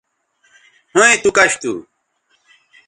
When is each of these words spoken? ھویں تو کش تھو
ھویں 0.93 1.15
تو 1.23 1.29
کش 1.37 1.51
تھو 1.61 1.73